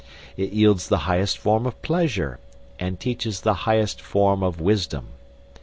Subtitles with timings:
[0.35, 2.39] It yields the highest form of pleasure,
[2.79, 5.09] and teaches the highest form of wisdom.